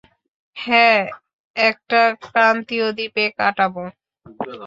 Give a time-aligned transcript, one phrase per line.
[0.57, 1.01] হ্যাঁ,
[1.55, 3.83] একটা ক্রান্তীয় দ্বীপে কাটাবো।